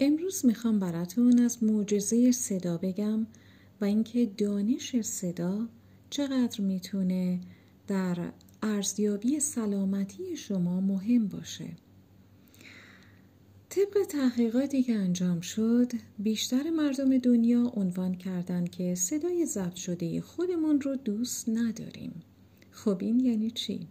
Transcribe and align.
امروز 0.00 0.46
می‌خوام 0.46 0.78
براتون 0.78 1.40
از 1.40 1.62
معجزه 1.62 2.32
صدا 2.32 2.78
بگم 2.78 3.26
و 3.80 3.84
اینکه 3.84 4.26
دانش 4.26 5.00
صدا 5.00 5.68
چقدر 6.10 6.60
می‌تونه 6.60 7.40
در 7.86 8.32
ارزیابی 8.62 9.40
سلامتی 9.40 10.36
شما 10.36 10.80
مهم 10.80 11.28
باشه. 11.28 11.68
طبق 13.68 14.06
تحقیقاتی 14.08 14.82
که 14.82 14.94
انجام 14.94 15.40
شد 15.40 15.92
بیشتر 16.18 16.70
مردم 16.70 17.18
دنیا 17.18 17.72
عنوان 17.74 18.14
کردند 18.14 18.70
که 18.70 18.94
صدای 18.94 19.46
ضبط 19.46 19.74
شده 19.74 20.20
خودمون 20.20 20.80
رو 20.80 20.96
دوست 20.96 21.48
نداریم. 21.48 22.22
خب 22.70 22.96
این 23.00 23.20
یعنی 23.20 23.50
چی؟ 23.50 23.86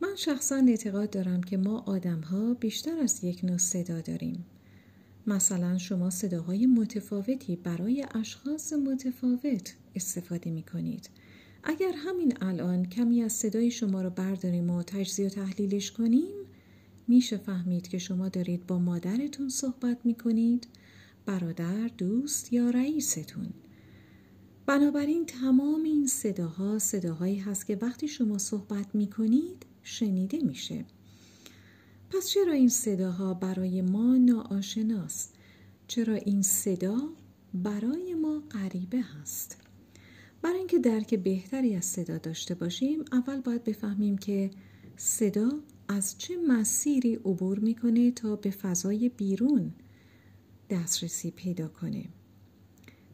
من 0.00 0.16
شخصا 0.16 0.56
اعتقاد 0.68 1.10
دارم 1.10 1.42
که 1.42 1.56
ما 1.56 1.80
آدم 1.80 2.20
ها 2.20 2.54
بیشتر 2.54 2.98
از 2.98 3.24
یک 3.24 3.44
نوع 3.44 3.58
صدا 3.58 4.00
داریم. 4.00 4.44
مثلا 5.26 5.78
شما 5.78 6.10
صداهای 6.10 6.66
متفاوتی 6.66 7.56
برای 7.56 8.06
اشخاص 8.14 8.72
متفاوت 8.72 9.74
استفاده 9.94 10.50
می 10.50 10.62
کنید 10.62 11.10
اگر 11.64 11.92
همین 11.96 12.34
الان 12.40 12.84
کمی 12.84 13.22
از 13.22 13.32
صدای 13.32 13.70
شما 13.70 14.02
رو 14.02 14.10
برداریم 14.10 14.70
و 14.70 14.82
تجزیه 14.82 15.26
و 15.26 15.30
تحلیلش 15.30 15.92
کنیم 15.92 16.34
میشه 17.08 17.36
فهمید 17.36 17.88
که 17.88 17.98
شما 17.98 18.28
دارید 18.28 18.66
با 18.66 18.78
مادرتون 18.78 19.48
صحبت 19.48 19.98
می 20.04 20.14
کنید 20.14 20.66
برادر، 21.26 21.90
دوست 21.98 22.52
یا 22.52 22.70
رئیستون. 22.70 23.50
بنابراین 24.66 25.26
تمام 25.26 25.82
این 25.82 26.06
صداها 26.06 26.78
صداهایی 26.78 27.38
هست 27.38 27.66
که 27.66 27.78
وقتی 27.82 28.08
شما 28.08 28.38
صحبت 28.38 28.94
می 28.94 29.06
کنید 29.06 29.66
شنیده 29.82 30.38
میشه. 30.38 30.84
پس 32.12 32.28
چرا 32.28 32.52
این 32.52 32.68
صداها 32.68 33.34
برای 33.34 33.82
ما 33.82 34.16
ناآشناست؟ 34.16 35.34
چرا 35.86 36.14
این 36.14 36.42
صدا 36.42 36.98
برای 37.54 38.14
ما 38.14 38.42
غریبه 38.50 39.00
هست؟ 39.00 39.56
برای 40.42 40.58
اینکه 40.58 40.78
درک 40.78 41.14
بهتری 41.14 41.76
از 41.76 41.84
صدا 41.84 42.18
داشته 42.18 42.54
باشیم 42.54 43.04
اول 43.12 43.40
باید 43.40 43.64
بفهمیم 43.64 44.18
که 44.18 44.50
صدا 44.96 45.50
از 45.88 46.18
چه 46.18 46.36
مسیری 46.48 47.14
عبور 47.14 47.58
می‌کنه 47.58 48.10
تا 48.10 48.36
به 48.36 48.50
فضای 48.50 49.08
بیرون 49.08 49.72
دسترسی 50.70 51.30
پیدا 51.30 51.68
کنه 51.68 52.04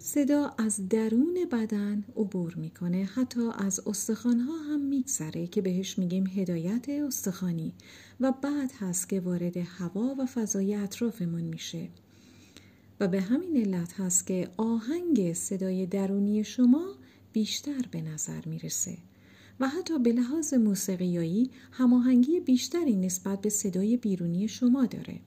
صدا 0.00 0.54
از 0.58 0.88
درون 0.88 1.48
بدن 1.52 2.04
عبور 2.16 2.54
می‌کنه. 2.54 3.04
حتی 3.14 3.50
از 3.58 3.80
استخوانها 3.86 4.56
هم 4.56 4.80
میگذره 4.80 5.46
که 5.46 5.62
بهش 5.62 5.98
میگیم 5.98 6.26
هدایت 6.26 6.88
استخوانی 6.88 7.74
و 8.20 8.32
بعد 8.32 8.72
هست 8.80 9.08
که 9.08 9.20
وارد 9.20 9.56
هوا 9.56 10.14
و 10.18 10.26
فضای 10.26 10.74
اطرافمون 10.74 11.42
میشه. 11.42 11.88
و 13.00 13.08
به 13.08 13.20
همین 13.20 13.56
علت 13.56 14.00
هست 14.00 14.26
که 14.26 14.48
آهنگ 14.56 15.32
صدای 15.32 15.86
درونی 15.86 16.44
شما 16.44 16.94
بیشتر 17.32 17.84
به 17.90 18.00
نظر 18.00 18.40
می‌رسه. 18.46 18.98
و 19.60 19.68
حتی 19.68 19.98
به 19.98 20.12
لحاظ 20.12 20.54
موسیقیایی 20.54 21.50
هماهنگی 21.72 22.40
بیشتری 22.40 22.96
نسبت 22.96 23.40
به 23.40 23.48
صدای 23.48 23.96
بیرونی 23.96 24.48
شما 24.48 24.86
داره. 24.86 25.20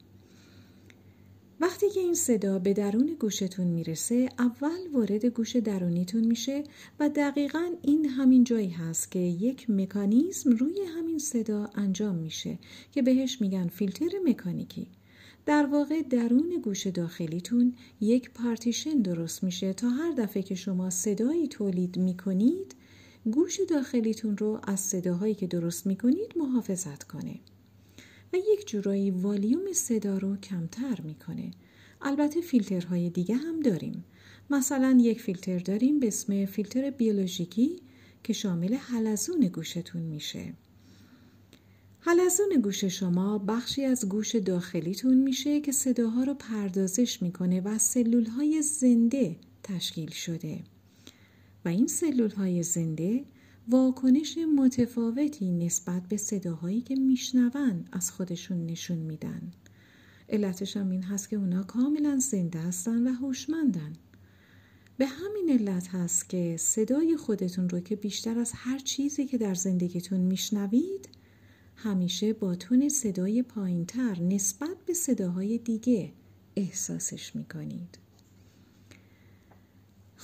وقتی 1.61 1.89
که 1.89 1.99
این 1.99 2.13
صدا 2.13 2.59
به 2.59 2.73
درون 2.73 3.15
گوشتون 3.19 3.67
می‌رسه 3.67 4.29
اول 4.39 4.87
وارد 4.93 5.25
گوش 5.25 5.55
درونیتون 5.55 6.23
میشه 6.23 6.63
و 6.99 7.09
دقیقا 7.09 7.69
این 7.81 8.05
همین 8.05 8.43
جایی 8.43 8.69
هست 8.69 9.11
که 9.11 9.19
یک 9.19 9.69
مکانیزم 9.69 10.51
روی 10.51 10.81
همین 10.97 11.19
صدا 11.19 11.69
انجام 11.75 12.15
میشه 12.15 12.57
که 12.91 13.01
بهش 13.01 13.41
میگن 13.41 13.67
فیلتر 13.67 14.09
مکانیکی. 14.25 14.87
در 15.45 15.65
واقع 15.65 16.01
درون 16.01 16.61
گوش 16.63 16.87
داخلیتون 16.87 17.73
یک 18.01 18.31
پارتیشن 18.31 19.01
درست 19.01 19.43
میشه 19.43 19.73
تا 19.73 19.89
هر 19.89 20.11
دفعه 20.11 20.43
که 20.43 20.55
شما 20.55 20.89
صدایی 20.89 21.47
تولید 21.47 21.97
می‌کنید 21.97 22.75
گوش 23.31 23.59
داخلیتون 23.69 24.37
رو 24.37 24.59
از 24.63 24.79
صداهایی 24.79 25.35
که 25.35 25.47
درست 25.47 25.87
می‌کنید 25.87 26.33
محافظت 26.35 27.03
کنه. 27.03 27.39
و 28.33 28.37
یک 28.37 28.67
جورایی 28.67 29.11
والیوم 29.11 29.73
صدا 29.73 30.17
رو 30.17 30.37
کمتر 30.37 31.01
می‌کنه. 31.01 31.51
البته 32.01 32.41
فیلترهای 32.41 33.09
دیگه 33.09 33.35
هم 33.35 33.59
داریم. 33.59 34.03
مثلا 34.49 34.97
یک 35.01 35.21
فیلتر 35.21 35.59
داریم 35.59 35.99
به 35.99 36.07
اسم 36.07 36.45
فیلتر 36.45 36.89
بیولوژیکی 36.89 37.81
که 38.23 38.33
شامل 38.33 38.73
حلزون 38.73 39.39
گوشتون 39.39 40.01
میشه. 40.01 40.53
حلزون 41.99 42.61
گوش 42.63 42.83
شما 42.83 43.37
بخشی 43.37 43.83
از 43.85 44.09
گوش 44.09 44.35
داخلیتون 44.35 45.17
میشه 45.17 45.61
که 45.61 45.71
صداها 45.71 46.23
رو 46.23 46.33
پردازش 46.33 47.21
می‌کنه 47.21 47.61
و 47.61 47.67
از 47.67 47.81
سلول 47.81 48.25
های 48.25 48.61
زنده 48.61 49.35
تشکیل 49.63 50.09
شده. 50.11 50.59
و 51.65 51.69
این 51.69 51.87
سلول 51.87 52.31
های 52.31 52.63
زنده 52.63 53.25
واکنش 53.71 54.37
متفاوتی 54.37 55.51
نسبت 55.51 56.07
به 56.07 56.17
صداهایی 56.17 56.81
که 56.81 56.95
میشنون 56.95 57.85
از 57.91 58.11
خودشون 58.11 58.65
نشون 58.65 58.97
میدن. 58.97 59.51
علتش 60.29 60.77
هم 60.77 60.89
این 60.89 61.03
هست 61.03 61.29
که 61.29 61.35
اونا 61.35 61.63
کاملا 61.63 62.19
زنده 62.19 62.59
هستن 62.59 63.07
و 63.07 63.11
هوشمندن. 63.11 63.93
به 64.97 65.05
همین 65.05 65.49
علت 65.49 65.87
هست 65.87 66.29
که 66.29 66.55
صدای 66.59 67.17
خودتون 67.17 67.69
رو 67.69 67.79
که 67.79 67.95
بیشتر 67.95 68.39
از 68.39 68.51
هر 68.55 68.79
چیزی 68.79 69.25
که 69.25 69.37
در 69.37 69.53
زندگیتون 69.53 70.19
میشنوید 70.19 71.09
همیشه 71.75 72.33
با 72.33 72.55
تون 72.55 72.89
صدای 72.89 73.43
پایینتر 73.43 74.21
نسبت 74.21 74.77
به 74.85 74.93
صداهای 74.93 75.57
دیگه 75.57 76.11
احساسش 76.55 77.35
می‌کنید. 77.35 77.97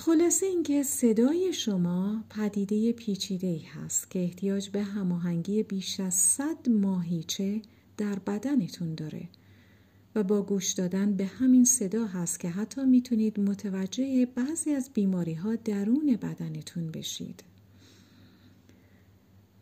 خلاصه 0.00 0.46
اینکه 0.46 0.82
صدای 0.82 1.52
شما 1.52 2.24
پدیده 2.30 2.92
پیچیده 2.92 3.46
ای 3.46 3.62
هست 3.62 4.10
که 4.10 4.18
احتیاج 4.18 4.68
به 4.68 4.82
هماهنگی 4.82 5.62
بیش 5.62 6.00
از 6.00 6.14
صد 6.14 6.68
ماهیچه 6.68 7.62
در 7.96 8.18
بدنتون 8.18 8.94
داره 8.94 9.28
و 10.14 10.22
با 10.22 10.42
گوش 10.42 10.72
دادن 10.72 11.12
به 11.12 11.26
همین 11.26 11.64
صدا 11.64 12.06
هست 12.06 12.40
که 12.40 12.48
حتی 12.48 12.84
می‌تونید 12.84 13.40
متوجه 13.40 14.26
بعضی 14.26 14.70
از 14.70 14.90
بیماری 14.94 15.34
ها 15.34 15.56
درون 15.56 16.16
بدنتون 16.22 16.90
بشید. 16.90 17.44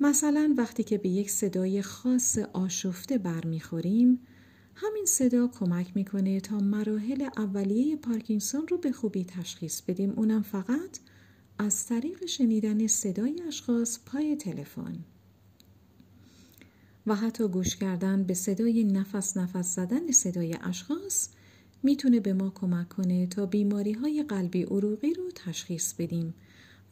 مثلا 0.00 0.54
وقتی 0.58 0.84
که 0.84 0.98
به 0.98 1.08
یک 1.08 1.30
صدای 1.30 1.82
خاص 1.82 2.38
آشفته 2.38 3.18
برمیخوریم 3.18 4.20
همین 4.78 5.04
صدا 5.06 5.48
کمک 5.48 5.92
می‌کنه 5.94 6.40
تا 6.40 6.58
مراحل 6.58 7.28
اولیه 7.36 7.96
پارکینسون 7.96 8.68
رو 8.68 8.78
به 8.78 8.92
خوبی 8.92 9.24
تشخیص 9.24 9.80
بدیم. 9.80 10.12
اونم 10.16 10.42
فقط 10.42 10.98
از 11.58 11.86
طریق 11.86 12.26
شنیدن 12.26 12.86
صدای 12.86 13.42
اشخاص 13.48 13.98
پای 14.06 14.36
تلفن. 14.36 14.98
و 17.06 17.14
حتی 17.14 17.48
گوش 17.48 17.76
کردن 17.76 18.22
به 18.22 18.34
صدای 18.34 18.84
نفس 18.84 19.36
نفس 19.36 19.74
زدن 19.74 20.10
صدای 20.10 20.56
اشخاص 20.62 21.28
می‌تونه 21.82 22.20
به 22.20 22.32
ما 22.32 22.50
کمک 22.50 22.88
کنه 22.88 23.26
تا 23.26 23.46
بیماری 23.46 23.92
های 23.92 24.22
قلبی 24.22 24.62
عروقی 24.62 25.14
رو 25.14 25.30
تشخیص 25.34 25.92
بدیم. 25.92 26.34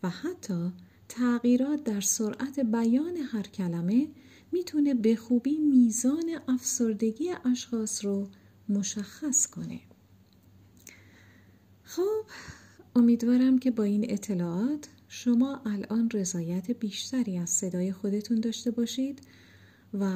و 0.03 0.09
حتی 0.09 0.71
تغییرات 1.09 1.85
در 1.85 2.01
سرعت 2.01 2.61
بیان 2.61 3.17
هر 3.17 3.43
کلمه 3.43 4.09
می‌تونه 4.55 4.95
به 4.95 5.17
خوبی 5.17 5.59
میزان 5.59 6.25
افسردگی 6.49 7.31
اشخاص 7.45 8.05
رو 8.05 8.29
مشخص 8.69 9.47
کنه. 9.47 9.81
خب 11.83 12.25
امیدوارم 12.97 13.59
که 13.59 13.71
با 13.71 13.83
این 13.83 14.07
اطلاعات 14.09 14.89
شما 15.09 15.61
الان 15.67 16.11
رضایت 16.11 16.71
بیشتری 16.71 17.39
از 17.39 17.51
صدای 17.51 17.93
خودتون 17.93 18.41
داشته 18.41 18.71
باشید 18.71 19.21
و 19.95 20.11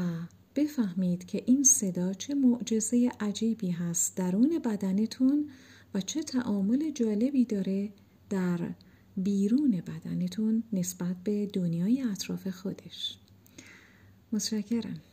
بفهمید 0.56 1.24
که 1.24 1.42
این 1.46 1.64
صدا 1.64 2.12
چه 2.12 2.34
معجزه 2.34 3.10
عجیبی 3.20 3.70
هست 3.70 4.16
درون 4.16 4.58
بدنتون 4.64 5.50
و 5.94 6.00
چه 6.00 6.22
تعامل 6.22 6.90
جالبی 6.90 7.44
داره 7.44 7.92
در 8.30 8.74
بیرون 9.16 9.70
بدنتون 9.70 10.62
نسبت 10.72 11.16
به 11.24 11.46
دنیای 11.46 12.02
اطراف 12.02 12.48
خودش. 12.48 13.18
mostrar 14.30 14.62
que. 14.62 15.07